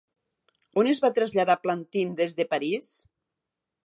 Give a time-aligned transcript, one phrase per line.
[0.83, 2.91] On es va traslladar Plantin des de París?